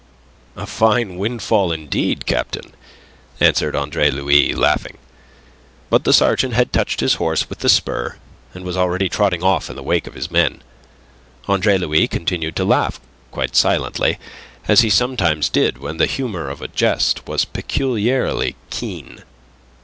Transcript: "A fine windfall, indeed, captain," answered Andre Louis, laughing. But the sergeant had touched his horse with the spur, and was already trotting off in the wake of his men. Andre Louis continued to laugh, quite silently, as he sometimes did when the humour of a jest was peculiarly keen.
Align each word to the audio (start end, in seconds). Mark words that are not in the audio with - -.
"A 0.55 0.65
fine 0.65 1.15
windfall, 1.17 1.71
indeed, 1.71 2.25
captain," 2.25 2.73
answered 3.39 3.75
Andre 3.75 4.09
Louis, 4.09 4.51
laughing. 4.55 4.97
But 5.91 6.05
the 6.05 6.11
sergeant 6.11 6.55
had 6.55 6.73
touched 6.73 7.01
his 7.01 7.13
horse 7.21 7.47
with 7.47 7.59
the 7.59 7.69
spur, 7.69 8.17
and 8.55 8.65
was 8.65 8.75
already 8.75 9.09
trotting 9.09 9.43
off 9.43 9.69
in 9.69 9.75
the 9.75 9.83
wake 9.83 10.07
of 10.07 10.15
his 10.15 10.31
men. 10.31 10.63
Andre 11.47 11.77
Louis 11.77 12.07
continued 12.07 12.55
to 12.55 12.65
laugh, 12.65 12.99
quite 13.29 13.55
silently, 13.55 14.17
as 14.67 14.81
he 14.81 14.89
sometimes 14.89 15.49
did 15.49 15.77
when 15.77 15.97
the 15.97 16.07
humour 16.07 16.49
of 16.49 16.63
a 16.63 16.67
jest 16.67 17.27
was 17.27 17.45
peculiarly 17.45 18.55
keen. 18.71 19.21